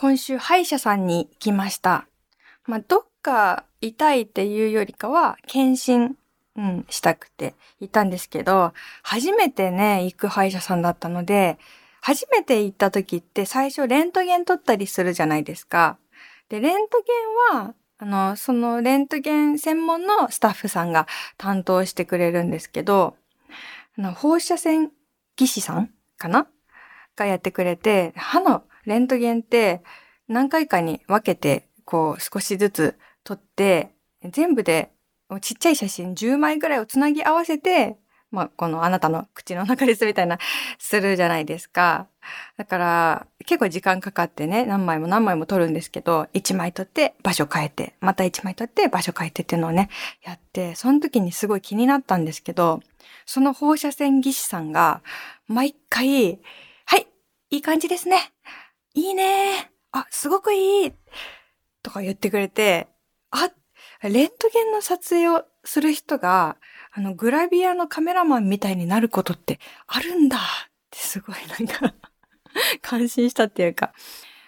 [0.00, 2.06] 今週歯医者さんに来ました。
[2.64, 6.16] まあ、どっか痛いっていうよりかは、検診、
[6.56, 8.72] うん、したくて行ったんですけど、
[9.02, 11.58] 初めてね、行く歯医者さんだったので、
[12.00, 15.98] 初めて行った時って最初レントゲン撮ったりするじゃないですか。
[16.48, 17.04] で、レント
[17.50, 23.18] ゲンは、あの、そのレントゲン専門のスタッフさんが担当してくれるんですけど、
[23.98, 24.92] あの放射線
[25.36, 26.46] 技師さんかな？
[27.16, 29.82] がやってくれて、歯のレントゲンって
[30.28, 33.90] 何回かに分けて、こう少しずつ撮って、
[34.30, 34.90] 全部で
[35.40, 37.98] ちっちゃい写真10枚ぐらいをつなぎ合わせて、
[38.30, 40.38] まあ、このあなたの口の中ですみたいな、
[40.78, 42.06] するじゃないですか。
[42.56, 49.88] だから、結構時間かかってね、何枚も何枚も撮るんですけど、1枚撮って場所変えて、また1枚撮って場所変えてっていうのをね、
[50.22, 52.80] やって、その時にすごい気になったんですけど、
[53.26, 55.02] その放射線技師さんが、
[55.48, 56.38] 毎回、
[56.86, 57.08] はい、
[57.50, 58.32] いい感じですね。
[58.94, 60.92] いいねあ、すごくいい
[61.82, 62.88] とか言ってくれて、
[63.30, 63.50] あ、
[64.02, 66.56] レントゲンの撮影をする人が、
[66.92, 70.40] あの、グラビアのカメラマンみたいになることってあるんだっ
[70.90, 71.94] てすごいなんか
[72.82, 73.92] 感心したっていうか。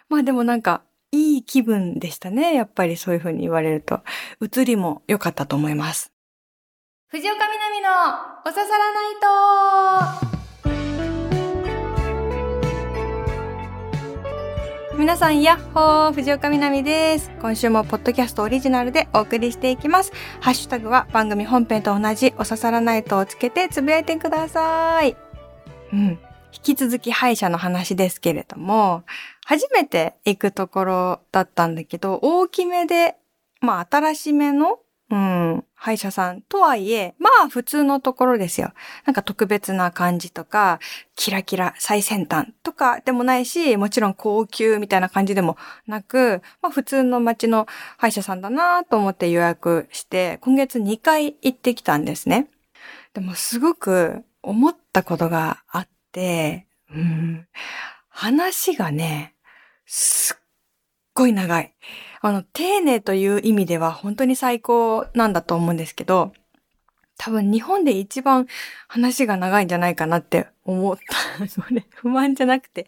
[0.09, 2.55] まあでもなんか、いい気分でしたね。
[2.55, 4.01] やっぱりそういう風に言われると。
[4.41, 6.13] 映りも良かったと思います。
[7.09, 7.91] 藤岡みなみの
[8.47, 10.42] おささらないと
[14.99, 17.31] 皆さん、やっほー藤岡みなみです。
[17.41, 20.13] 今週もポッドキャストオリジナルでお送りしていきます。
[20.41, 25.17] ハッシュタグは番組本編と同じおささらないとをつけてつぶやいてください。
[25.95, 26.01] うん。
[26.01, 26.19] 引
[26.63, 29.05] き続き歯医者の話ですけれども、
[29.47, 33.17] 初めて行くところだったんだけど、大きめで、
[33.63, 34.79] まあ新しめの
[35.13, 38.73] うん、歯医者さんとはいえ、まあ普通のところですよ。
[39.05, 40.81] なんか特別な感じとか、
[41.17, 47.67] キラキラ最先端とかでもないし、もちろん高級みたいな感じでもなく、まあ普通の街の
[47.99, 52.49] 歯医者さんだなと思って予約して、今月2回行ってきたんですね。
[53.13, 57.47] でもすごく思ったことがあって、うん、
[58.09, 59.35] 話がね、
[59.85, 60.42] すっ
[61.15, 61.75] ごい長い。
[62.21, 66.33] あの、丁寧という意味では本当に最高なんだと思うんですけど、
[67.19, 68.47] 多分日本で一番
[68.89, 70.99] 話が長いんじゃないかなって思っ
[71.39, 71.47] た。
[71.47, 72.87] それ、不満じゃなくて、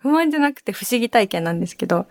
[0.00, 2.06] 不満じゃなくて不思議体験なんですけど、なん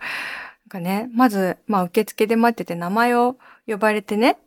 [0.68, 3.36] かね、まず、まあ受付で待ってて名前を
[3.66, 4.38] 呼ばれてね、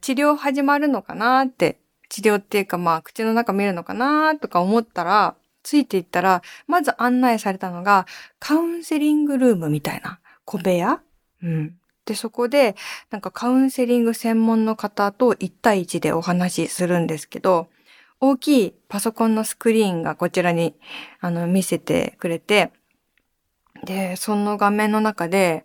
[0.00, 8.06] 治療始まるのかなって、治療っていうかまあ口の中見るのかなとか思ったら、ついていったら、まず案内されたのが、
[8.38, 11.00] カウンセリングルームみたいな小部屋？
[11.42, 11.78] うん。
[12.04, 12.74] で、そこで、
[13.10, 17.68] なんかカウンセリング専門の方と1対1でお話しするんですけど、
[18.20, 20.74] 大きいパソコンのスクリーンがこちらに、
[21.20, 22.72] あの、見せてくれて、
[23.84, 25.64] で、その画面の中で、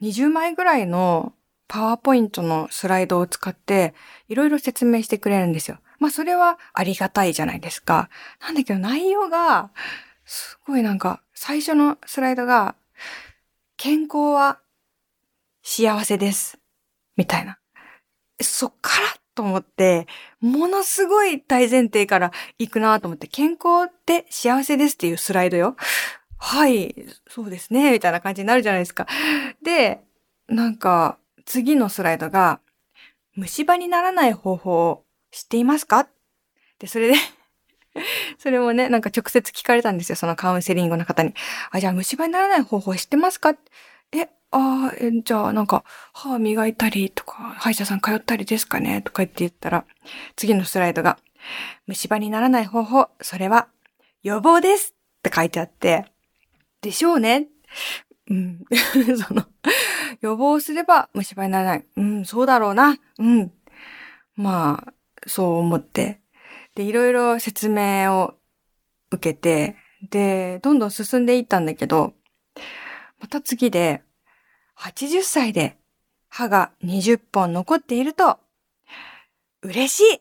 [0.00, 1.34] 20枚ぐらいの
[1.68, 3.94] パワーポイントのスライドを使って、
[4.28, 5.78] いろいろ説明してくれるんですよ。
[5.98, 8.08] まあ、それはありがたいじゃないですか。
[8.40, 9.70] なんだけど、内容が、
[10.24, 12.74] すごいなんか、最初のスライドが、
[13.82, 14.58] 健康は
[15.62, 16.58] 幸せです。
[17.16, 17.58] みたいな。
[18.38, 20.06] そっからと思って、
[20.38, 25.76] ものすごい大前提から行くなと思って、健康って幸せですっていうスライドよ。
[26.36, 26.94] はい、
[27.26, 29.06] そうですね、みたいな感じになるじゃないですか。
[29.62, 30.04] で、
[30.46, 31.16] なんか、
[31.46, 32.60] 次のスライドが、
[33.34, 36.06] 虫歯にならない方法を知っていますか？
[36.78, 37.14] で、それで
[38.38, 41.34] それもね、なんか直接聞かれたんですよ、そのカウンセリングの方に。
[41.70, 43.54] あ、じゃあ虫歯にならない方法知ってますか
[44.12, 49.02] え、ああ、じゃあなんか、歯磨いたりとか、歯医者さん通ったりですかね？
[49.02, 49.84] とか言って言ったら、
[50.36, 51.18] 次のスライドが、
[51.86, 53.68] 虫歯にならない方法、それは、
[54.22, 56.06] 予防ですって書いてあって、
[56.82, 57.48] でしょうね。
[58.28, 58.64] うん。
[59.26, 59.46] その、
[60.20, 61.84] 予防すれば虫歯にならない。
[61.96, 62.96] うん、そうだろうな。
[63.18, 63.52] うん。
[64.36, 64.92] まあ、
[65.26, 66.20] そう思って。
[66.74, 68.34] で、いろいろ説明を
[69.10, 69.76] 受けて、
[70.08, 72.14] で、どんどん進んでいったんだけど、
[73.20, 74.02] また次で、
[74.76, 75.76] 80歳で
[76.28, 78.38] 歯が20本残っていると、
[79.62, 80.20] 嬉しい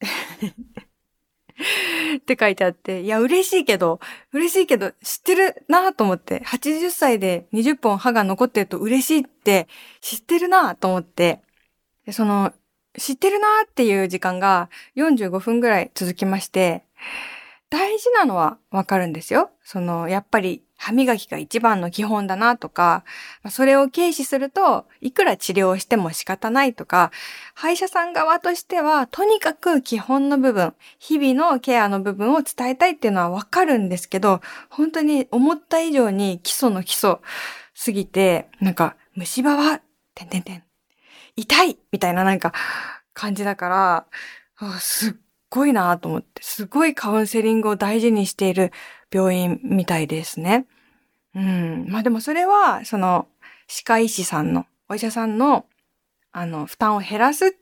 [2.16, 4.00] って書いてあって、いや、嬉しいけど、
[4.32, 9.68] 嬉しいけど、知ってるなと思って、80歳で20本歯が残ってると嬉しいって
[10.00, 11.42] 知ってるなと思って、
[12.10, 12.52] その、
[12.98, 16.84] 知ってるなーっていう時間が45分ぐらい続きまして、
[17.70, 19.50] 大事なのはわかるんですよ。
[19.62, 23.04] その、やっぱり歯磨きが一番の基本だなとか、
[23.48, 27.12] それを軽視すると、いくら治療しても仕方ないとか、
[27.54, 37.18] 歯医者さん側としては、とにかく基本の部分、日々のケアの部分を伝えたいっていうのはわかるんですけど、本当に思った以上に基礎の基礎、
[37.74, 39.80] すぎて、なんか、虫歯は、
[40.14, 40.62] てんてんてん、
[41.40, 42.52] 痛いみたいななんか、
[43.14, 43.68] 感じだか
[44.60, 45.14] ら、すっ
[45.48, 48.72] ごいなと思って、すごいカウンセリングを大事にしている
[49.12, 50.66] 病院みたいですね。
[51.34, 51.86] うん。
[51.88, 53.28] まあでもそれは、その、
[53.66, 55.66] 歯科医師さんの、お医者さんの、
[56.32, 57.56] あの、負担を減らす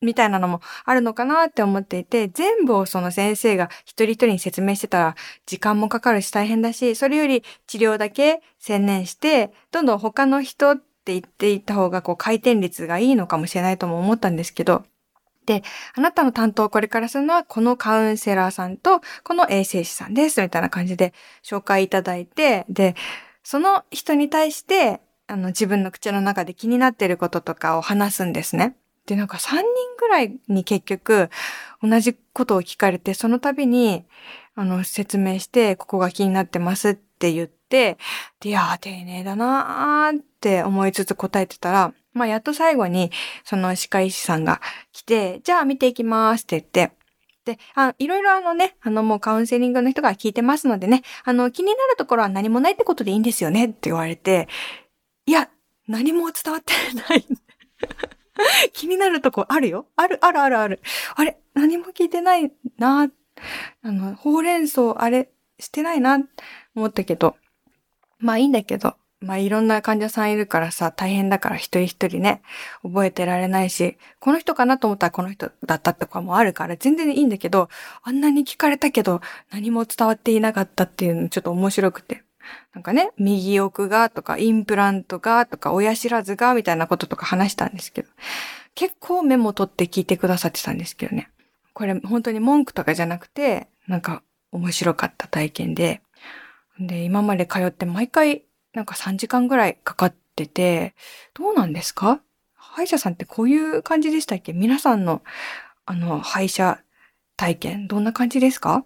[0.00, 5.14] みたいなのもあるのかなって思っていて、全部をその先生が一人一人に説明してたら
[5.46, 14.84] 時間もかかるし大変だし、それより治療だけ専念して、どんどん他の人って言っていった方がこう回転率がいいのかもしれないとも思ったんですけど、
[15.46, 15.64] で、
[15.96, 21.12] あなたの担当をこれからするのはこのカウンセラーさんとこの衛生士さんです、みたいな感じで
[21.42, 22.94] 紹介いただいて、で、
[23.42, 28.76] その人に対して、あの自分の口の中で気になっていることとかを話すんですね。
[29.06, 29.62] で、なんか3人
[29.98, 31.28] ぐらいに結局
[31.82, 34.04] 同じことを聞かれて、その度に、
[34.54, 37.98] あの、説明して、ここが気になってますって言って、
[38.44, 43.10] いやー、丁寧だなーって思いつつ答えてたら、まあ、やっと最後に、
[43.44, 44.60] その歯科医師さんが
[44.92, 46.94] 来て、じゃあ見ていきますって言って、
[47.44, 54.48] で、あ、いろいろあのね、あのもうカウンセリングの人が聞いてますのでね、あの気になるところは何もないってことでいいんですよねって言われて、
[55.26, 55.48] いや、
[55.88, 56.72] 何も伝わって
[57.08, 57.26] ない。
[58.72, 60.80] 気になるとこあるよある、あるあるある。
[61.16, 63.12] あれ何も聞いてないなーっ
[63.82, 66.18] あの、ほうれん草あれしてないな
[66.74, 67.36] 思ったけど。
[68.18, 68.96] まあいいんだけど。
[69.20, 72.42] まあいろんな患者さんいるからさ、大変だから一人一人ね、
[72.82, 77.68] 覚えてられないし、この人かなと思ったらこの人だったとかもあるから全然いいんだけど、
[78.02, 79.20] あんなに聞かれたけど
[79.52, 82.24] 何も伝わっていなかったっていうのちょっと面白くて。
[82.74, 88.08] なんかね、右奥がとか、インプラントがとか、親知らずがみたいなこととか話したんですけど、
[88.74, 91.30] 結構メモ取って聞いてくださってたんですけどね。
[91.74, 96.02] これ本当に文句とかじゃなくて、なんか面白かった体験で、
[96.78, 100.94] で、今まで通って毎回なんか3時間ぐらいかかってて、
[101.34, 102.20] どうなんですか？
[102.54, 104.52] 歯医者さんってこういう感じでしたっけ？
[104.52, 105.22] 皆さんの、
[105.84, 106.80] あの、歯医者
[107.36, 108.84] 体験、どんな感じですか？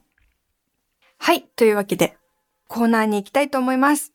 [1.18, 1.42] はい。
[1.42, 2.16] というわけで、
[2.68, 4.12] コーナーに行きたいと思います。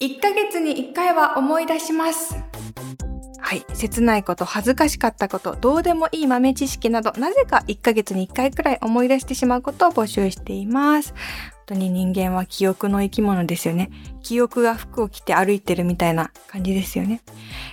[0.00, 2.34] 1ヶ月に1回は思い出します。
[3.46, 3.64] はい。
[3.74, 11.14] 切ないこと、恥ずかしかったこと、どうでもいい豆知識など、なぜか1ヶ月に1回くらい思い出してしまうことを募集しています。
[11.50, 13.92] 本当に人間は記憶の生き物ですよね。
[14.24, 17.22] 記憶が服を着て歩いてるみたいな感じですよね。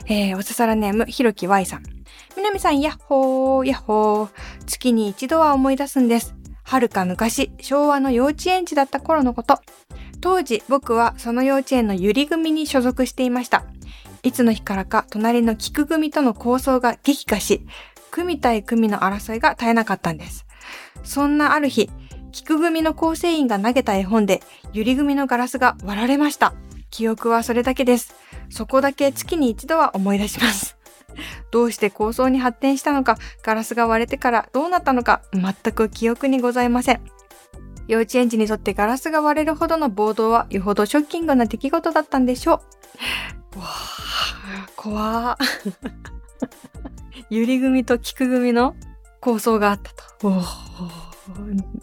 [0.06, 1.84] えー、おささらネーム、ひろき Y さん。
[2.38, 4.30] みなみさん、やっほー、やっほー。
[4.68, 6.36] 月に一度は思い出すんです。
[6.66, 9.60] 遥か昔、昭和の幼稚園児だった頃のこと。
[10.22, 13.66] 当時、僕はその幼稚園のゆり組に所属していました。
[14.24, 17.66] いつの日からか、隣の菊組との抗争が激化し、
[18.10, 20.46] 組対組の争いが絶えなかったんです。
[21.04, 21.90] そんなある日、
[22.32, 24.42] 菊組の構成員が投げた絵本で、
[24.72, 26.54] ゆり組のガラスが割られました。
[26.90, 28.16] 記憶はそれだけです。
[28.50, 30.78] そこだけ月に一度は思い出します。
[31.52, 37.02] どうして構想に発展したのか、ガラスが割れてからどうなったのか、全く記憶にございません。
[37.88, 42.62] 幼稚園児にとってガラスが割れるほどの暴動はよほどショッキングな出来事だったんでしょ
[43.56, 43.60] う。
[43.60, 45.38] わあ、怖
[47.30, 48.76] ゆ り組と菊組の
[49.20, 50.28] 構想があったと。
[50.28, 50.42] お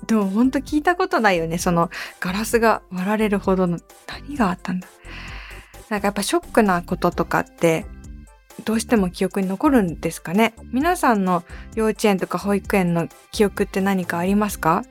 [0.07, 1.59] でも本当聞いたことないよね。
[1.59, 4.89] そのガラスが割られるほどの何があったんだ。
[5.89, 7.85] なんかやっぱショックなこととかって
[8.65, 11.43] どうしても記憶に残るんですかね皆さんの
[11.75, 14.85] 幼稚園とか保育園の記憶って何かありますか？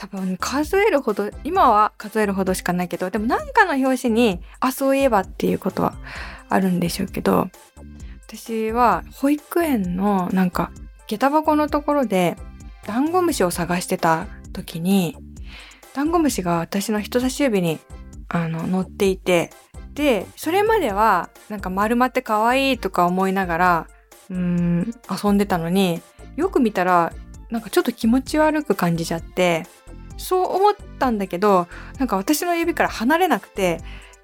[0.00, 5.92] 多分数えるほど、今は数えるほどしかないけど、でも何かの表紙に、あ、そういえばっていうことは
[6.48, 7.50] あるんでしょうけど、
[8.26, 10.70] 私は保育園のなんか
[11.06, 12.38] 下駄箱のところで
[12.86, 15.18] ダンゴムシを探してた時に、
[15.92, 17.78] ダンゴムシが私の人差し指に
[18.28, 19.50] あの乗っていて、
[19.92, 23.86] で、それまではなんか丸まって可愛いとか思いながら、
[24.30, 26.00] うん、遊んでたのに、
[26.36, 27.12] よく見たら
[27.50, 29.66] なんかちょっと気持ち悪く感じちゃって、
[30.20, 31.66] そう思ったんだけど、
[31.98, 33.80] なんか私の指から離れなくて、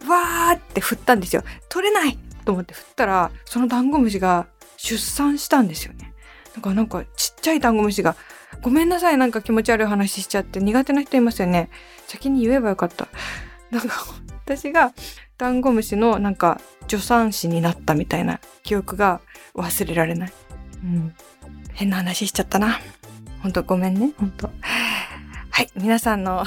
[0.09, 1.43] わーって振ったんですよ。
[1.69, 6.12] 取れないと思って振ったら、そのダンゴムシが出産したんですよね。
[6.55, 8.17] なんかなんかちっちゃいダンゴムシが
[8.61, 11.71] ごめんなさい、なんか気持ち悪い話しちゃって苦手な人いますよね。
[12.07, 13.09] 先に言えばよかった。
[13.71, 14.07] なんか、
[14.45, 14.93] 私が
[15.38, 19.21] ダンゴムシのなんか助産師になったみたいな記憶が
[19.55, 20.33] 忘れられない。
[20.85, 21.15] うん。
[21.73, 22.81] 変な話しちゃったな。
[23.43, 24.50] ほんとごめんね、ほんと。
[25.57, 26.45] はい、皆さんの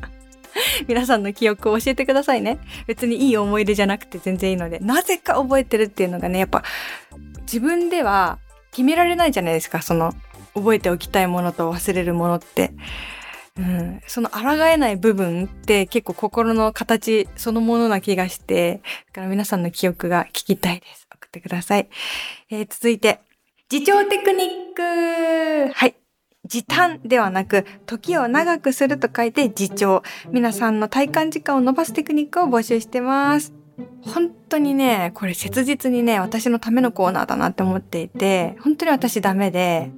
[0.86, 2.58] 皆さんの記憶を教えてくださいね。
[2.86, 6.62] 別にいい思い出じゃなくて全然いいので、なぜか覚えてるっていうのがね、やっぱ
[7.44, 8.38] 自分では
[8.72, 10.12] 決められないじゃないですか、その
[10.52, 12.72] 覚えておきたいものと忘れるものって。
[13.56, 21.08] うん、その抗えない部分って結構心の形そのものな気がして、だから皆さんの記憶が聞きたいです。
[21.10, 21.88] 送ってください。
[22.50, 23.20] えー、続いて、
[23.72, 25.96] 自重テクニックはい。
[26.46, 30.02] 時短ではなく、時を長くすると書いて時長。
[30.30, 33.52] 皆さんの体感時間を伸ばすテクニックを募集してます。
[34.02, 39.90] 本当にね、これ切実にね、私のためのコーナーだなって思っていて、本当に私ダメで、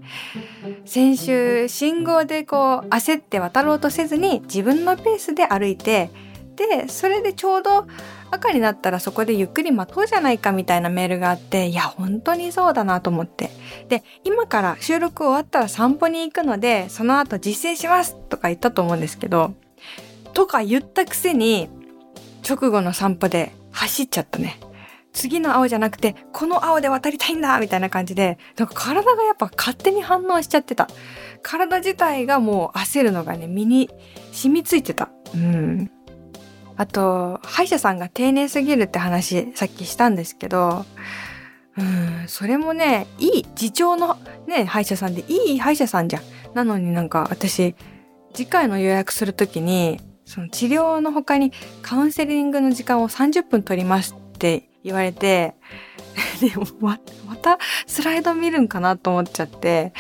[0.85, 6.11] 先週信号でこう焦って渡ろうとせずに自分のペースで歩いて、
[6.59, 7.87] で、それでちょうど
[8.31, 13.51] 赤になったらそこでゆっくり待とうじゃないかみたいなメールがあって、いや、本当にそうだなと思って。
[13.89, 19.55] で、今から収録終わったら散歩に行くので、その後実践しますとか言ったと思うんですけど、
[20.35, 21.71] とか言ったくせに、
[22.49, 24.59] 直後の散歩で走っちゃったね。
[25.13, 30.89] 次の青じゃなくて、この青で渡りたいんだみたいな感じで、なんか体がやっぱ勝手に反応しちゃってた。
[31.43, 33.91] 体自体がもう焦るのがね、身に
[34.33, 35.11] 染みついてた。
[35.35, 35.91] うん。
[36.79, 40.87] あと、歯医者さんが丁寧すぎるって話、さっきしたんですけど、
[41.77, 44.17] うん、それもね、いい、自重の
[44.47, 46.23] ね、歯医者さんでいい歯医者さんじゃん。
[46.55, 47.75] なのになんか私、
[48.33, 55.57] 次回の予約するときに、その治療の他にカウンセリングの時間を30分取りますって言われて、
[56.41, 57.59] でままた
[57.89, 59.93] スライド見るんかなと思っちゃって、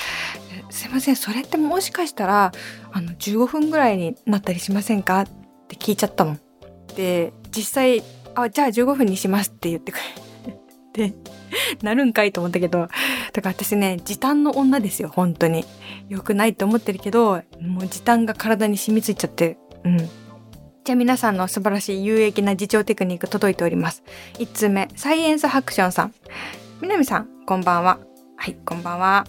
[0.70, 2.52] すいません、それってもしかしたら、
[2.92, 5.26] あの、15分ぐらいになったりしませんかっ
[5.66, 6.40] て聞いちゃったもん。
[6.98, 8.02] で、実際、
[8.34, 9.98] あ、じゃあ15分にしますって言ってく
[10.96, 11.14] れ て、
[11.80, 12.88] なるんかいと思ったけど、だ
[13.40, 15.64] から私ね、時短の女ですよ、本当に。
[16.08, 19.98] 良くないと思ってるけど、もう時短が体に染みついちゃって、うん。
[19.98, 24.02] じゃあ皆さんの素晴らしい有益な自重テクニック届いております。
[24.40, 26.14] 1通目、サイエンスハクションさん。
[26.82, 28.00] 南さん、こんばんは。
[28.34, 29.24] はい、こんばんは。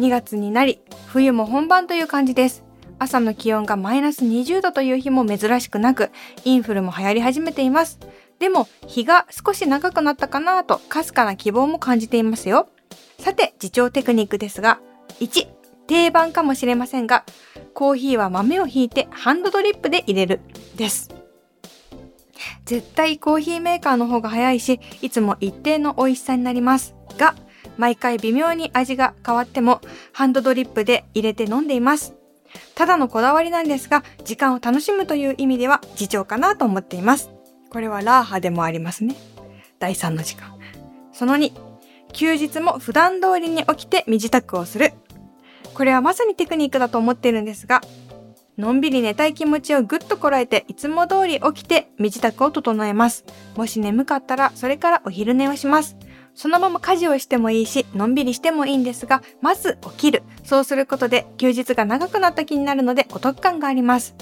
[0.00, 2.69] 2月になり、冬も本番という感じです。
[3.00, 6.10] 朝の気温がマイナス20度という日も珍しくなく、
[6.44, 7.98] インフルも流行り始めています。
[8.38, 12.68] でも、日が少し長くなったかなと、かすかな希望も感じていますよ。
[13.18, 14.80] さて、自重テクニックですが、
[15.18, 15.48] 1、
[15.86, 17.24] 定番かもしれませんが、
[17.72, 20.40] コーヒーは豆をひいてハンドドリップで入れる
[20.76, 21.08] です。
[22.66, 26.94] 絶対コーヒーメーカーの方が早いし、いつも一定の美味しさになります。
[27.16, 27.34] が、
[27.78, 29.80] 毎回微妙に味が変わっても、
[30.12, 32.19] ハンドドリップで入れて飲んでいます。
[32.74, 37.30] ただのこだわりなんですが、時間を楽しむという意味では、自重かなと思っています。
[37.70, 39.16] これはラーハでもありますね。
[39.78, 40.58] 第3の時間。
[41.12, 41.52] その2、
[42.12, 44.92] 休日も普段通りに起きて身支度をする。
[45.74, 47.80] これはまさにテクニックだと思っているんですが、
[48.58, 53.24] のんびり寝たい気持ちをぐっとこらえていつも通り起きて身支度を整えます。
[53.56, 55.96] もし眠かったらそれからお昼寝をします。
[56.40, 60.22] そのまま家事をしてもいいし、のんびりしてもいいんですが、まず起きる。
[60.42, 64.14] そうすることで休日が長くなった気になるのでお得感があります。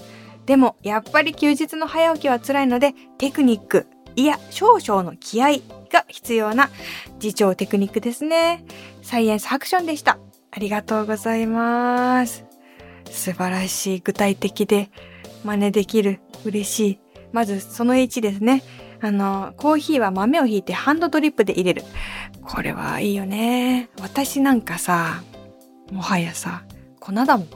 [0.45, 5.59] でも、やっぱり休日の早起きは辛いので、テクニック、いや、少々の気合
[5.93, 6.71] が必要な
[7.23, 8.65] 自重テクニックですね。
[9.03, 10.19] サイエンスハクションでした。
[10.51, 12.45] ありがとうございます。
[13.09, 14.91] 素晴らしい、具体的で
[15.45, 16.99] 真似できる、嬉しい。
[17.31, 18.65] まずその1ですね。
[19.00, 21.83] あの、コーヒーは豆をひいてハンドドリップで入れる。
[22.43, 23.88] これはいいよね。
[24.00, 25.23] 私なんかさ、
[25.93, 26.64] もはやさ、
[26.99, 27.49] 粉だもん。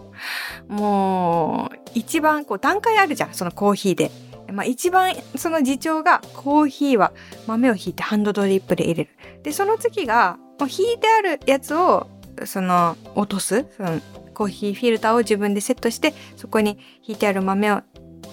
[0.68, 4.10] もう、一番こう段階あるじゃん、そのコーヒーで。
[4.52, 7.12] まあ一番その次長がコーヒーは
[7.46, 9.10] 豆をひいてハンドドリップで入れる。
[9.42, 12.06] で、その次が、もうひいてあるやつを
[12.44, 14.00] その落とすその
[14.34, 17.82] コーヒーフィルターを自分でセットしてそこにひいてある豆を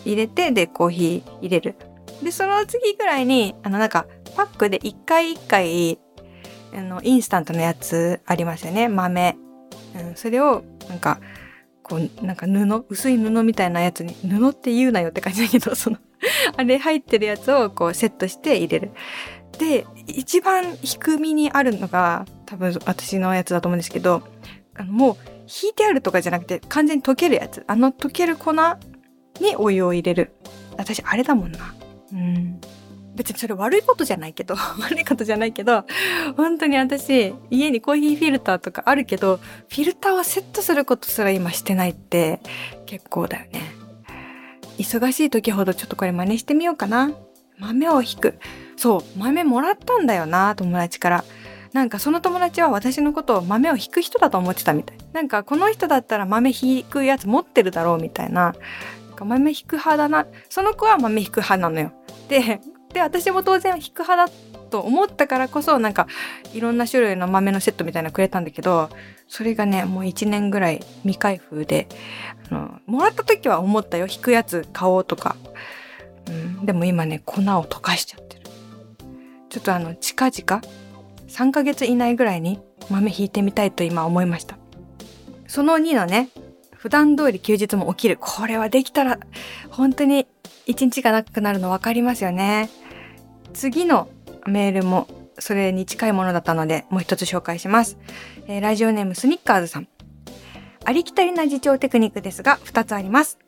[0.05, 1.75] 入れてでコーヒー入れる
[2.23, 5.99] でその次ぐらいにあのなんかパックで一回一回
[6.73, 9.38] あのインスタントのやつありますよね豆、
[9.95, 11.19] うん、それをなんか
[11.81, 15.97] こうなんか布薄い布みたいなやつに布って言うなよって感じだけどその
[16.55, 18.91] あれ入ってるやつをこうセットして入れる
[19.59, 24.23] で一番低みにあるのが多分私のやつだと思うんですけど、
[24.75, 27.63] あのもう引いてあるとかじゃなくて完全に溶けるやつ。
[27.67, 30.31] あの溶ける粉にお湯を入れる。
[30.77, 31.75] 私あれだもんな。
[32.13, 32.59] うん。
[33.15, 35.85] 別にそれ悪いことじゃないけど、 悪いことじゃないけど、
[36.37, 39.37] 本当に私、家にコーヒーフィルターとかあるけど、
[39.67, 42.39] フィルターをセットすることすら今してないって
[42.85, 43.61] 結構だよね。
[44.77, 47.11] 忙しい時ほどちょっとこれ真似してみようかな。
[47.57, 48.39] 豆を引く。
[48.77, 51.23] そう、豆もらったんだよな、友達から。
[51.73, 54.97] なんかその友達は私のことを豆を引く人だと思ってたみたい。
[55.13, 58.55] なんかこの人だったら豆引くやつ持ってるだろうみたいな。
[59.19, 60.25] か豆引く派だな。
[60.49, 61.91] その子は豆引く派なのよ。
[62.27, 62.61] で、
[62.93, 66.07] で、私も当然引く派だと思ったからこそなんか
[66.53, 68.89] いろんな種類の豆のセットみたいなのくれたんだけど
[69.27, 71.88] それがねもう1年ぐらい未開封で
[72.51, 75.35] あのもらった時は思ったよ引くやつ買おうとか、
[76.27, 78.43] うん、でも今ね粉を溶かしちゃってる
[79.49, 80.61] ちょっとあの近々
[81.27, 82.59] 3ヶ月以内ぐらいに
[82.89, 84.57] 豆引いてみたいと今思いました
[85.47, 86.29] その2のね
[86.79, 89.19] 普段通り休日も起きるこれはできたら
[89.69, 90.27] 本当に
[90.65, 92.69] 一日がなくなるの分かりますよね
[93.53, 94.07] 次の
[94.48, 95.07] メールも
[95.39, 97.98] それに近いものだったので、もう一つ紹介します。
[98.48, 99.88] えー、ラジオネームスニッカーズさん。
[100.86, 103.39] ありきたりな自重テクニックですが、二つあります。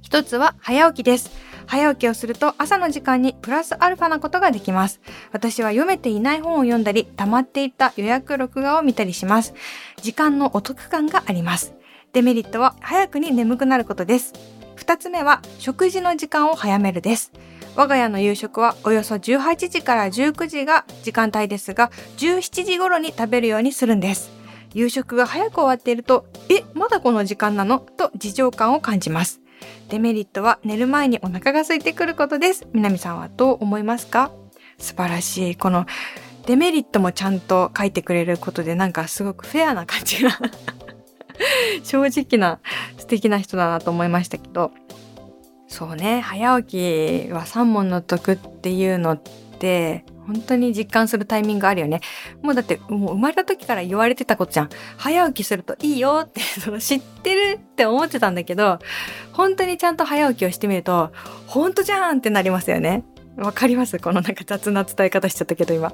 [0.00, 1.30] 一つは早起きです。
[1.66, 5.00] 早起きをすると朝の時間にプラスアルファなことができます。
[5.30, 9.54] 私は読めていない本を読んだり、溜まっていた予約録画を見たりします。
[10.02, 11.74] 時間のお得感があります。
[12.12, 14.34] デメリットは早くに眠くなることです。
[14.74, 17.32] 二つ目は食事の時間を早めるです。
[17.74, 24.30] 我が家の夕食はおよそ18時から19時が時間帯ですが、17時頃に食べるようにするんです。
[24.74, 27.78] 夕食が早く終わっていると、え、まだこの時間なの？
[27.78, 29.40] と事情感を感じます。
[29.88, 32.66] デメリットは寝る前にお腹が空いてくることです。
[32.74, 34.30] 南さんはどう思いますか？
[34.76, 35.56] 素晴らしい。
[35.56, 35.86] この
[36.44, 40.38] デメリットもちゃんと書いてくれることでなんかすごくフェアな感じが
[41.84, 42.60] 正直な
[42.98, 44.72] 素敵な人だなと思いましたけど
[45.68, 49.22] そうね早起きは三問の得っていうのっ
[49.58, 52.00] て本当に実感するタイミングあるよね。
[52.42, 54.68] もうだってもう生まれた時から言われてたことじゃん。
[54.96, 56.40] 早起きするといいよって
[56.80, 58.78] 知ってるって思ってたんだけど、
[59.32, 61.10] 本当にちゃんと早起きをしてみると、
[61.46, 63.04] 本当じゃんってなりますよね。
[63.36, 63.98] わかります？
[63.98, 65.92] このなんか雑な伝え方しちゃったけど今。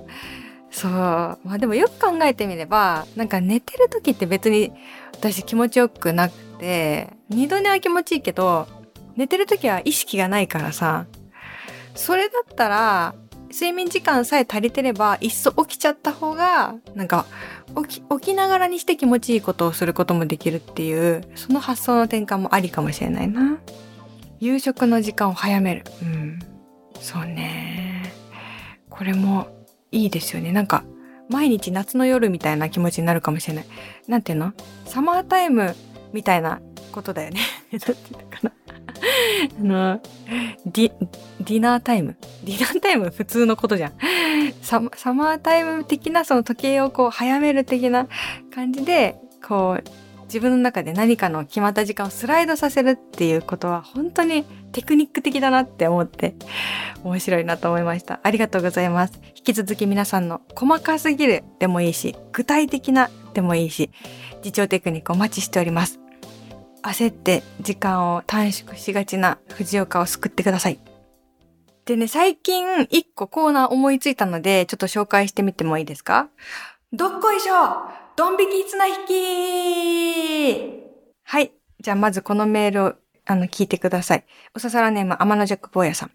[0.70, 0.90] そう。
[0.90, 4.72] まあでもよく考えてみれば、なんか寝てる時って別に
[5.12, 8.68] 私気持ちよくなくて、二度寝は気持ちいいけど、
[9.18, 11.06] 寝てる時は意識がないからさ
[11.96, 13.16] それだったら
[13.50, 17.26] 睡眠時間さえ足りてればいっそ起きちゃった方がなんか
[17.88, 23.58] 起き起きながらにして気持ちいいことをすることもできるっていうその発想の転換もありかもしれないな。
[24.38, 25.84] 夕食の時間を早める。
[26.02, 26.38] うん。
[27.00, 28.12] そうね。
[28.88, 29.48] これも
[29.90, 30.52] いいですよね。
[30.52, 30.84] なんか
[31.28, 33.66] 毎日夏の夜みたいな気持ちになるかもしれない。
[34.06, 34.52] なんていうの？
[34.86, 35.74] サマータイム
[36.12, 36.60] みたいな
[36.92, 37.40] ことだよね。
[37.72, 38.52] なんていうのかな。
[39.60, 40.00] あの、
[40.66, 40.92] ディ、
[41.40, 42.16] ディナータイム？
[42.44, 43.10] ディナータイム？
[43.10, 43.92] 普通のことじゃん。
[44.62, 48.08] ササマータイム的なその時計をこう早める的な
[48.54, 49.84] 感じで、こう、
[50.28, 56.34] 自分の中で何かの決まった時間をスライドさせるっていうことは本当にテクニック的だなって思って
[57.02, 58.20] 面白いなと思いました。
[58.22, 59.20] ありがとうございます。
[59.34, 63.90] 引き続き皆さんの細かすぎるでもいいし、具体的なでもいいし、
[64.44, 65.98] 自重テクニックお待ちしております。
[66.82, 70.78] 焦って時間を短縮しがちな藤岡を救ってください。
[71.86, 76.28] でね、最近一個コーナー思いついたので、ちょっと紹介してみてもいいですか？
[76.92, 79.12] どっこいしょドン引き綱引き
[81.22, 81.52] はい。
[81.80, 82.94] じゃあまずこのメールを
[83.26, 84.24] あの聞いてください。
[84.56, 86.10] おささらネーム天のジャック坊やさん。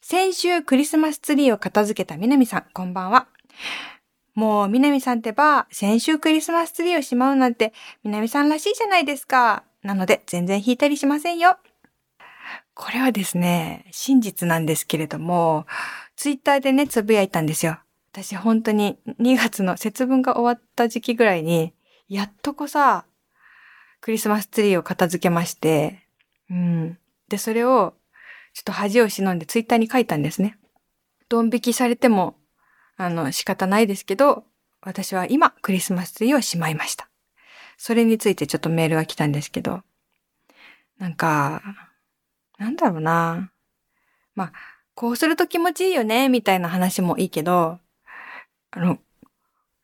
[0.00, 3.26] 先週クリスマスツリーを片付けた南さん、こんばんは。
[4.34, 9.64] もう南さんってば、先週クリスマスツリーをしまうなんて南さんらしいじゃないですか。
[9.82, 11.58] なので全然引いたりしませんよ。
[12.72, 15.66] これはですね、真実なんですけれども、
[16.16, 17.78] ツイッターでね、つぶやいたんですよ。
[18.12, 21.72] 私本当に2月の節分が終わった時期ぐらいに、
[22.08, 23.06] やっとこさ、
[24.02, 26.06] クリスマスツリーを片付けまして、
[26.50, 26.98] うん。
[27.28, 27.94] で、それを、
[28.52, 30.58] ちょっと恥を忍んでツイッターに書いたんですね。
[31.30, 32.36] ドン引きされても、
[32.98, 34.44] あの、仕方ないですけど、
[34.82, 37.08] 私は今、クリスマスツリーをしまいました。
[37.78, 39.82] それについてちょっとメールが来たんですけど、
[40.98, 41.62] なんか、
[42.58, 43.50] なんだろうな。
[44.34, 44.52] まあ、
[44.94, 47.78] こうすると気持ちいいよね、みたいな話もいいけど、
[48.72, 48.98] あの、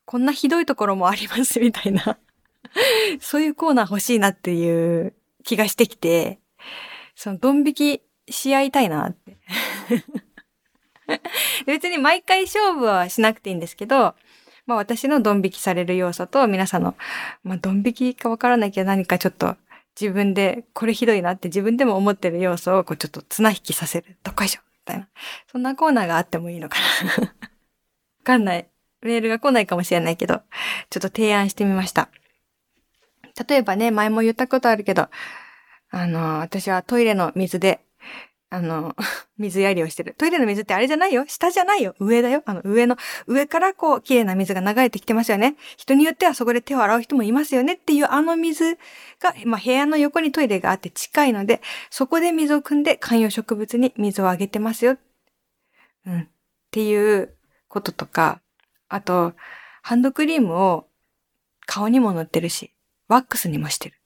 [0.05, 2.18] こんなひどいところもあります、みたいな。
[3.20, 6.40] そういうコーナー欲しいなっていう気がしてきて、
[7.14, 9.37] その、ドン引きし合いたいなって。
[11.66, 14.14] 別に毎回勝負はしなくていいんですけど、
[14.66, 16.94] まあ私のドン引きされる要素と皆さんの、
[17.42, 19.57] まあドン引きかわからないけど何かちょっと
[19.98, 24.18] 自分でこれひどいなって自分でも思ってる要素をこうちょっと綱引きさせる。
[24.22, 25.09] どっこいしょみたいな。
[25.51, 26.79] そんなコーナーがあってもいいのか
[27.18, 27.33] なわ
[28.24, 28.68] かんない。
[29.03, 30.43] メールが来ないかもしれないけど、
[30.91, 32.09] ちょっと提案してみました。
[33.49, 35.09] 例えばね、前も言ったことあるけど、
[35.91, 37.81] あの、私はトイレの水で
[38.51, 38.97] あの、
[39.37, 40.15] 水やりをしてる。
[40.17, 45.57] トイレの水ってあれじゃないよ下じゃないよ上だよあの、上の、上からこう、綺麗な水が流れてきてますよね。
[45.77, 48.79] 人によってはそこで手を洗う人もいますよねっていうあの水
[49.21, 54.97] が、まあ、部屋の横にトイレがあって近いので、そこで水を汲んで観葉植物に水をあげてますよ。
[56.07, 56.21] うん。
[56.21, 56.27] っ
[56.71, 57.35] ていう
[57.69, 58.41] こととか、
[58.88, 59.35] あと、
[59.83, 60.88] ハンドクリームを
[61.66, 62.72] 顔にも塗ってるし、
[63.09, 63.98] ワックスにもしてるっ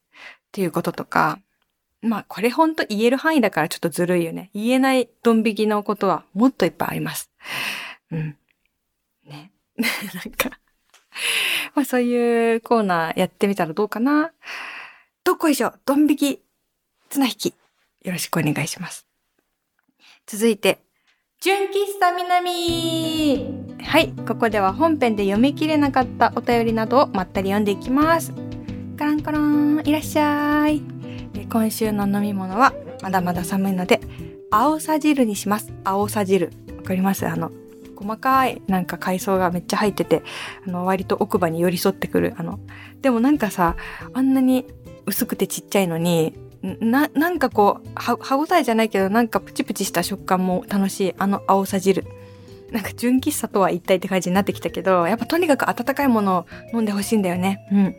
[0.53, 1.41] ていうこととか、
[2.01, 4.51] まあこれほんと言える範囲だからちょっとずるいよね。
[4.55, 7.31] 言えないドン引きのことはもっといっぱいあります。
[8.11, 8.37] うん。
[9.25, 9.53] ね。
[9.79, 9.85] な
[10.29, 10.59] んか
[11.75, 14.33] まあそういうコーナーやってみたらどうかな。
[15.25, 16.43] どこいしょ、ドン引き、
[17.09, 17.55] 綱引き。
[18.03, 19.07] よろしくお願いします。
[20.27, 20.81] 続いて、
[21.41, 28.33] 純喫茶南はい、ここでは本編で読み切れなかったお便りなどをまったり読んでいきます。
[28.97, 30.83] カランカラン、いらっしゃい。
[31.51, 34.01] 今週の飲み物はまだまだ寒いので、
[34.51, 35.73] 青さ汁にします。
[35.85, 36.51] 青さ汁。
[36.79, 37.27] わかります？
[37.27, 37.53] あの、
[37.97, 40.23] 細かいなんか海藻がめっちゃ入ってて、
[40.67, 42.35] あの、割と奥歯に寄り添ってくる。
[42.39, 42.61] あの、
[43.03, 43.77] でもなんかさ、
[44.15, 44.67] あんなに
[45.07, 46.35] 薄くてちっちゃいのに、
[46.81, 52.05] な、なんかこう、歯ごたえじゃないけど、なんかプチプチした食感も楽しい、あの青さ汁。
[52.73, 57.67] なんか純喫茶とは一体って感じになってきたけど、やっぱとにかく温かいものを飲んでほしいんだよね。
[57.71, 57.97] うん。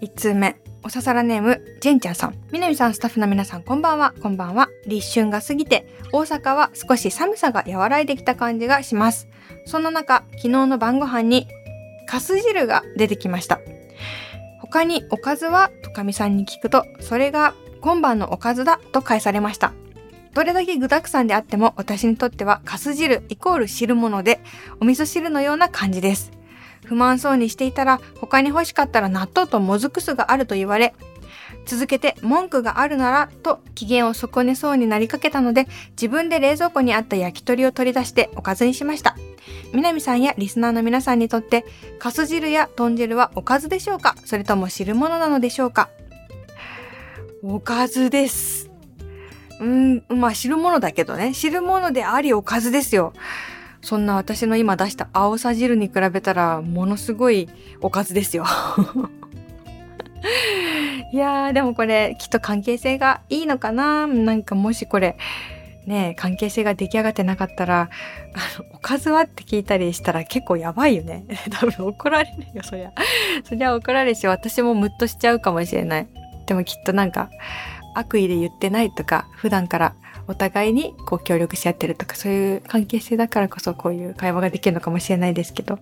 [0.00, 0.56] 一通目。
[0.82, 2.34] おささらネーム、ジェンちゃんさん。
[2.50, 4.14] みなみさん、スタッフの皆さん、こんばんは。
[4.22, 4.68] こんばんは。
[4.86, 9.28] 立春が過ぎて、大阪は少し寒さが和らいできた感じがします。
[9.66, 11.46] そんな中、昨日の晩ご飯に、
[12.06, 13.60] かす汁が出てきました。
[14.60, 19.74] 他におかずはとかみさんに聞くと、それが今晩のおかずだと返されました。
[20.34, 24.40] どれだけ具沢山であっても私にとってはかす汁イコール汁物で
[24.80, 26.30] お味噌汁のような感じです。
[26.84, 30.94] 不満そうにしていたら他に欲しかったら納豆ともずく酢があると言われ
[31.66, 39.16] 続けて文句があるならと機嫌を損ねそうになりかけたので自分で冷蔵庫にあった焼き鳥を取り出しておかずにしました。
[39.72, 41.64] 南さんやリスナーの皆さんにとって
[41.98, 44.16] かす汁や豚汁はおかずでしょうか？
[44.24, 45.90] それとも汁物なのでしょうか？
[47.42, 48.69] おかずです。
[49.60, 51.34] うん、まあ汁物だけどね。
[51.34, 53.12] 汁物でありおかずですよ。
[53.82, 57.48] そんな私の今出した青さ汁に比べたらものすごい
[57.80, 58.44] おかずですよ。
[61.12, 65.16] いやーでもこれきっと関係性がいいのかななんかもしこれ
[65.86, 67.88] ね関係性が出来上がってなかったら
[68.34, 71.24] あのおかずはって聞いたりしたら結構やばいよね。
[71.50, 72.92] 多分怒られるよそりゃ。
[73.44, 76.06] そりゃ怒られるし私もムッとしちゃうかもしれない。
[76.46, 77.30] でもきっとなんか
[77.94, 79.94] 悪意で言ってないとか普段から
[80.26, 85.78] お互いにこう協力し合ってるとかそういう関係性だからこそこういう会話ができるのかもしれないですけど。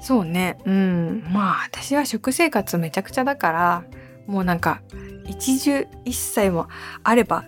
[0.00, 0.58] そうね。
[0.64, 1.24] うん。
[1.30, 3.84] まあ私は食生活めちゃくちゃだから
[4.26, 4.80] もうなんか
[5.26, 6.68] 一汁一菜も
[7.02, 7.44] あれば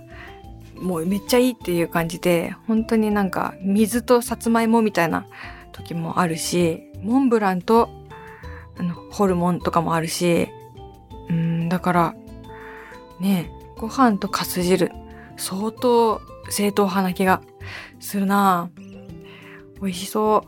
[0.76, 5.26] もうめっちゃいいっていう感じで本当になんか水とさつまいもみたいな
[5.70, 7.88] 時もあるしモンブランと
[8.78, 10.48] あのホルモンとかもあるし
[11.30, 12.14] うんだから
[13.20, 13.50] ね
[13.82, 14.92] ご飯とかす汁。
[15.36, 17.42] 相当正統派な気が。
[17.98, 18.70] するな
[19.80, 20.46] 美味しそ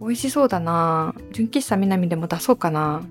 [0.00, 0.04] う。
[0.04, 3.02] 美味しそうだな純喫茶南でも出そうかな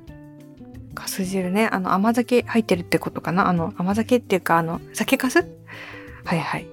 [0.94, 1.68] かす汁ね。
[1.72, 3.48] あの甘酒入ってるってことかな。
[3.48, 5.40] あの甘酒っていうかあの酒かす？
[6.26, 6.68] はいはい。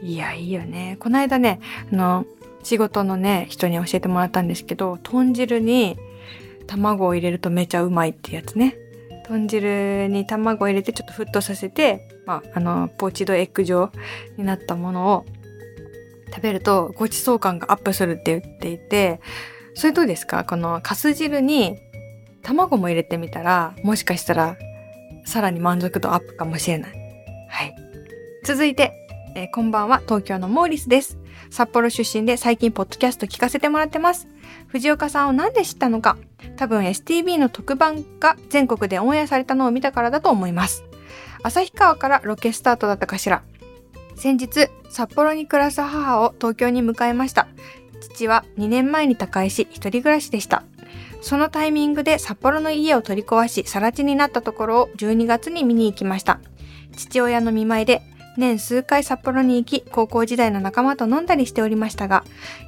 [0.00, 0.96] いやいいよね。
[1.00, 1.60] この間ね
[1.92, 2.24] あの
[2.62, 5.98] 仕事のね人に教えてもらったんですけど豚汁に
[6.66, 8.74] 卵を入れるとめちゃうまいってやつね。
[9.30, 13.92] 豚汁に卵を入れてちょっと沸騰させて、まあ、あの、ポーチドエッグ状
[14.36, 15.24] になったものを
[16.34, 19.20] 食べるとごちそう感がアップするって言っていて、
[19.74, 20.44] それどうですか？
[20.44, 21.78] このかす汁に
[22.42, 24.56] 卵も入れてみたら、もしかしたら
[25.26, 26.90] さらに満足度アップかもしれない。
[27.48, 27.74] はい。
[28.44, 28.92] 続いて、
[29.36, 31.18] えー、こんばんは、東京のモーリスです。
[31.50, 34.28] 札幌出身で最近ポッドキャスト聞かせてもらってます。
[34.68, 36.16] 藤岡さんを何で知ったのか。
[36.56, 40.84] 多分 STB の特番が全国でオンエアされたのを見たからだと思います。
[41.42, 43.42] 旭川からロケスタートだったかしら。
[44.14, 47.48] 先日札幌に暮らす母を東京に迎えました。
[48.00, 50.62] 父は2年前に他界し一人暮らしでした。
[51.20, 56.40] そのタイミングで札幌の家を取り壊し更地になったところを12月に見に行きました。
[56.96, 58.02] 父親の見舞いで
[58.40, 62.24] 年数回札幌に行き高校時代の仲間と飲んだりしておりましたが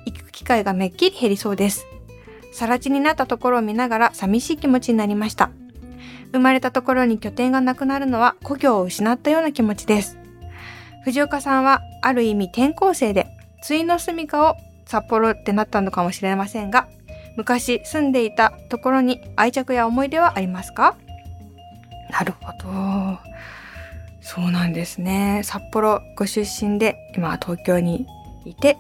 [0.06, 1.86] 行く機会がめっきり減りそうです
[2.52, 5.50] 更地になったところを見ながら寂しい気持ちになりました。
[6.32, 10.18] 生まれたところに拠点がなくなるのは故郷を失ったような気持ちです。
[11.04, 13.26] 藤岡さんはある意味転校生で、
[13.66, 14.56] 対の住処を
[14.86, 16.88] 札幌ってなったのかもしれませんが、
[17.36, 20.96] 昔住んでいたところに愛着や思い出はありますか？
[22.10, 23.18] なるほど。
[24.22, 25.42] そうなんですね。
[25.44, 28.06] 札幌ご出身で今は東京に
[28.44, 28.78] いて、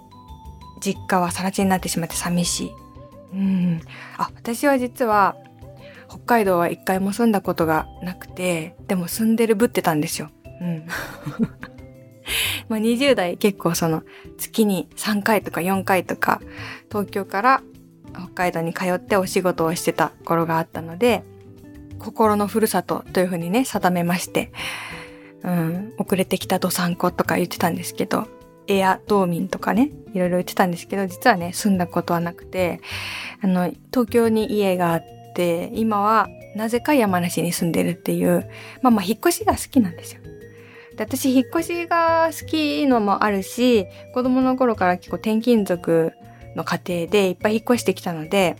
[0.80, 2.72] 実家は更地になってしまって寂しい。
[3.34, 3.80] うん。
[4.16, 5.36] あ、私は実は、
[6.08, 10.30] 北海道は一回も住んだことがなくて、でも住んでるぶってたんですよ。
[10.60, 10.86] うん。
[12.68, 14.02] まあ、20代結構その
[14.38, 16.40] 月に3回とか4回とか
[16.88, 17.62] 東京から
[18.14, 21.24] 北海道に通ってお仕事をしてた頃があったので、
[21.98, 24.52] 心のふるさとというふうにね、定めまして、
[25.44, 28.26] うん、遅れてきたどさんことか言ってたんですけど、
[28.68, 32.80] エア道民とかね、いろいろ言ってたんですけど、実はね、住んだことはなくて、
[33.42, 38.48] あの、東京に家があって、今はなぜか山梨に住んでるっていう、
[38.82, 40.20] まあまあ引っ越しが好きなんですよ。
[40.96, 46.12] で私、引っ越しが好きのもあるし、子供の頃から結構転勤族
[46.54, 48.56] の家庭でいっぱい引っ越してきたので、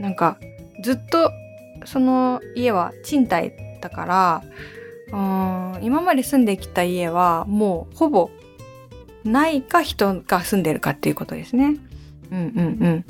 [0.00, 0.38] なんか
[0.82, 1.30] ずっと
[1.84, 4.42] その家は賃貸だから、
[5.12, 8.30] うん今まで住んできた家はもうほぼ
[9.24, 11.76] ないか人が住んでるかっていうことですね。
[12.30, 13.04] うんうんうん。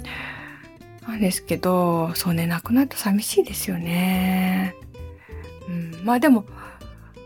[1.06, 4.74] なんですけど、そうね、亡くなると寂しいですよね。
[5.68, 6.44] うん、まあでも、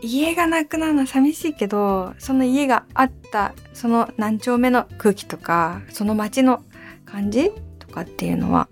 [0.01, 6.63] 家がなくなるのは寂しいけど、その家があった、その何丁目の空気とか、その街の
[7.05, 8.67] 感じとかっていうのは、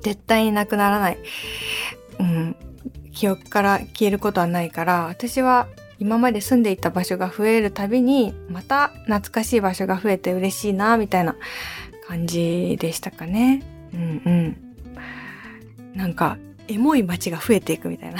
[0.00, 1.18] 絶対になくならない。
[3.16, 5.66] 記憶から消えることはないから、私は
[5.98, 11.34] 今まで住んでいた場所が増えるたびに、また懐かしい場所が増えて嬉しいな、みたいな
[12.06, 13.62] 感じでしたかね。
[13.94, 14.56] うんうん。
[15.98, 16.36] なんか、
[16.68, 18.18] エモい街が増えていくみたいな。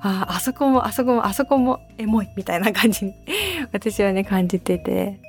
[0.00, 3.14] あ あ、あそこも、あそこも、あそこもエモいみたいな感じに
[3.72, 5.20] 私はね、感じてて。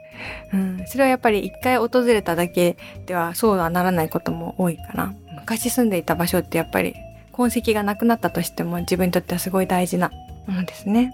[0.53, 5.13] うん、それはやっぱり一回訪れただけではそうはならないことも多いかな。
[5.41, 6.95] 昔住んでいた場所ってやっぱり
[7.33, 10.11] 痕跡がなくなったとしても自分にとってはすごい大事な
[10.47, 11.13] ものですね。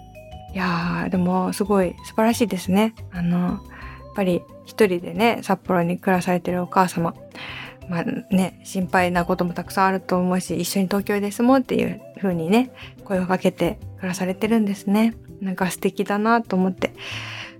[0.52, 2.94] いやー、でもすごい素晴らしいですね。
[3.12, 3.58] あの、やっ
[4.14, 7.14] ぱり一人でね、札幌に暮らされてるお母様。
[7.88, 12.70] まあね、心配なこともたくさんあると思うし、一緒に東京で住もうっていう風にね、
[13.04, 15.14] 声をかけて暮らされてるんですね。
[15.40, 16.92] なんか素敵だなと思って。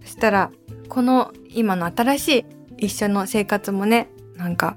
[0.03, 0.51] そしたら、
[0.89, 2.29] この今の新し
[2.79, 4.77] い一緒の生活もね、なんか、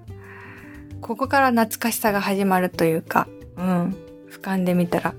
[1.01, 3.95] ここから懐かしさが始まるというか、うん、
[4.29, 5.15] 俯瞰で見たら、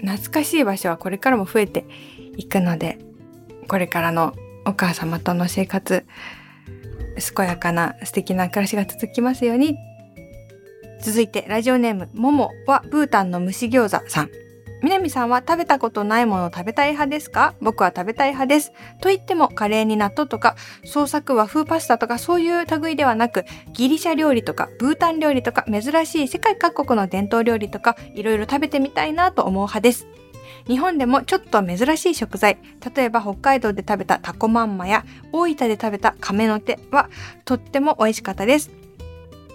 [0.00, 1.84] 懐かしい場所はこれからも増えて
[2.36, 2.98] いくので、
[3.68, 6.04] これからのお母様との生活、
[7.36, 9.76] 健やかな素敵な暮らしが続きますように。
[11.00, 14.30] 続いて、ラジオネーム、ももはブータンの蒸し餃子さん。
[14.82, 18.72] 南さんは食べたことないものを食べたい派ですか僕は食べたい派です。
[19.00, 30.06] と言ってもカレーに納豆とか創作和風パスタとかそういう類ではなくギリシャ料理とかブータン料理とか珍しい世界各国の伝統料理とかいろいろ食べてみたいなと思う派です。
[30.66, 32.58] 日本でもちょっと珍しい食材、
[32.94, 37.08] 例えば北海道で食べたタコマンマや大分で食べた亀の手は
[37.44, 38.81] とっても美味しかったです。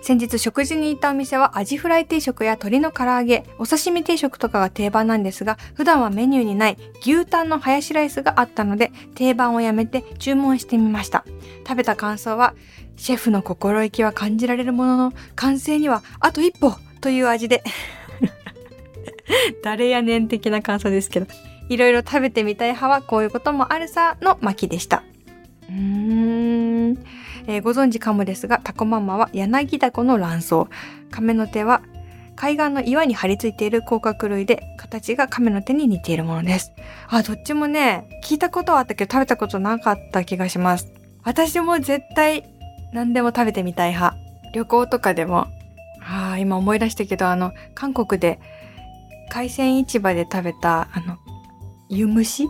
[0.07, 11.25] 先日食事に行ったお店はアジフライ定食や鶏の唐揚げ、お刺身定食とかが定番なんですが、普段はメニューにない牛タンのハヤシライスがあったので、定番をやめて注文してみました。
[11.67, 12.53] 食べた感想は、
[12.95, 17.61] シェフの心意気は感じられるものの、完成にはあと一歩という味で。
[19.61, 21.27] 誰やねん的な感想ですけど、
[21.67, 25.03] いろいろ食べてみたい派はこういうこともあるさの巻でした。
[25.69, 27.26] うーん。
[27.47, 30.55] えー、ご存知かもですが、タコママは柳ダコの卵巣。
[31.09, 31.81] 亀の手は
[32.37, 36.71] 海岸の岩に張り付いている甲殻類で、形が亀の手に似ているものです。
[37.09, 40.91] あ、どっちもね、聞いたことはあったけど食べたことなかった気がします。
[41.23, 42.43] 私も絶対
[42.93, 44.15] 何でも食べてみたい派。
[44.53, 45.47] 旅行とかでも。
[45.99, 48.39] ああ、今思い出したけど、あの、韓国で
[49.29, 51.17] 海鮮市場で食べた、あの、
[51.89, 52.45] 湯蒸し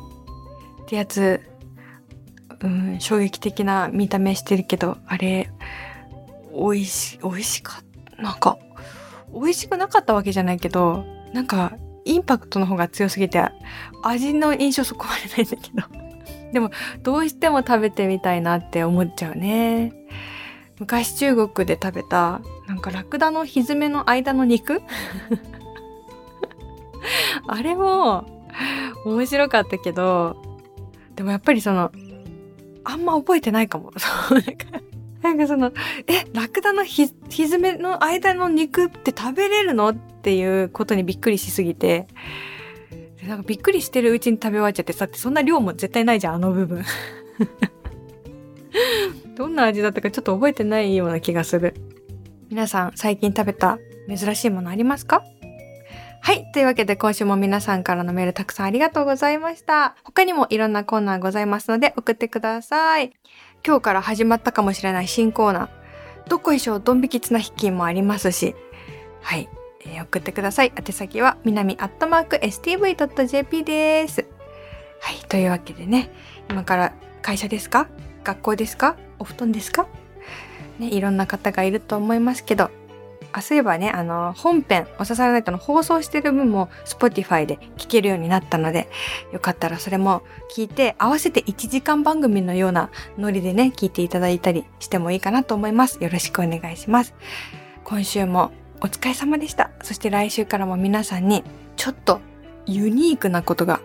[0.83, 1.41] ってやつ
[2.61, 5.49] うん、衝撃的な見た目してるけど、あれ、
[6.53, 7.83] 美味し、美味しかっ
[8.15, 8.21] た。
[8.21, 8.57] なんか、
[9.33, 11.73] 美味しくなかったわけじゃないけど、なんか、
[12.05, 13.43] インパクトの方が強すぎて、
[14.03, 15.83] 味の印象そこまでないんだけど。
[16.53, 16.71] でも、
[17.03, 19.93] どうしても食べてみたいなって思っちゃうね。
[20.79, 24.81] 昔中国で食べた、なんかラクダのひずめの間の肉？
[27.47, 28.25] あれも
[29.05, 30.37] 面白かったけど、
[31.15, 31.91] でもやっぱりその
[32.89, 33.91] あんま覚えてないかも。
[35.21, 35.73] なんかその、
[36.07, 39.89] え、ラクダのひ、ひずめの間の肉って食べれるの？
[39.89, 42.07] っていうことにびっくりしすぎて、
[43.27, 46.85] なんかびっくりしてるうちに食べ終わっちゃってさ、ってそんな量も絶対ないじゃん、あの部分。
[49.35, 51.73] どんな味だったかちょっと覚えてないような気がする。
[52.49, 55.23] 皆さん、最近食べた珍しいものありますか？
[56.21, 56.51] はい。
[56.51, 59.95] というわけで今週も皆さんからのメールたくさんありがとうございました。
[60.03, 63.13] 他にもいろんなコーナーございますので送ってください。
[63.65, 65.69] 今日から始まったかもしれない新コーナー。
[66.29, 68.55] どこいしょドン引き綱引きもありますし。
[69.21, 69.47] はい。
[69.85, 70.73] えー、送ってください。
[70.75, 74.25] 宛先は南アットマーク stv.jp です。
[74.99, 76.11] はい、というわけでね、
[76.49, 77.87] 今から会社ですか？
[78.23, 78.97] 学校ですか？
[79.19, 79.87] お布団ですか？
[80.79, 82.69] ね、いろんな方がいると思いますけど、
[83.31, 88.87] あ、そういえばね、あの、本編、おささらナイトの放送してる分も Spotify で聞けるようになったので、
[89.31, 90.23] よかったらそれも
[90.55, 96.03] 聞いて、合わせて1時間番組のようなノリでね、聞いていただいたりしてもいいかなと思います。
[96.03, 97.13] よろしくお願いします。
[97.83, 99.71] 今週もお疲れ様でした。
[99.81, 101.43] そして来週からも皆さんに、
[101.75, 102.21] ちょっと
[102.65, 103.79] ユニークなことが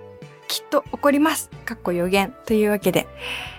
[0.48, 1.50] きっと起こります。
[1.64, 2.34] かっこ予言。
[2.46, 3.06] というわけで、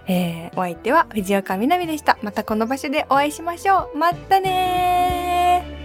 [0.07, 2.17] えー、お相手は藤岡みなみでした。
[2.21, 3.97] またこの場所でお会いしましょう。
[3.97, 5.82] またね